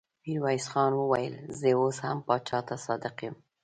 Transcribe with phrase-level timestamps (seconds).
[0.23, 3.35] ميرويس خان وويل: زه اوس هم پاچا ته صادق يم.